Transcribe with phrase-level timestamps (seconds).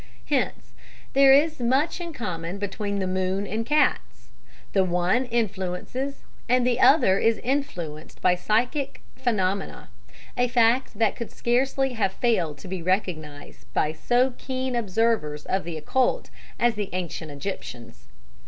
[0.25, 0.73] Hence
[1.13, 4.29] there is this much in common between the moon and cats
[4.73, 9.89] the one influences and the other is influenced by psychic phenomena
[10.35, 15.65] a fact that could scarcely have failed to be recognized by so keen observers of
[15.65, 18.07] the occult as the Ancient Egyptians.